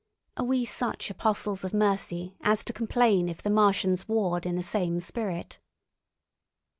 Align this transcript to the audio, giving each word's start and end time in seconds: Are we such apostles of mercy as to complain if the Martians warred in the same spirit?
Are 0.35 0.43
we 0.45 0.65
such 0.65 1.11
apostles 1.11 1.63
of 1.63 1.75
mercy 1.75 2.35
as 2.41 2.63
to 2.63 2.73
complain 2.73 3.29
if 3.29 3.43
the 3.43 3.51
Martians 3.51 4.07
warred 4.07 4.47
in 4.47 4.55
the 4.55 4.63
same 4.63 4.99
spirit? 4.99 5.59